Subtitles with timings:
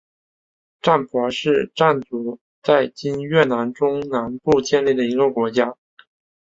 [0.81, 5.77] 占婆是占族在今越南中南部建立的一个国家。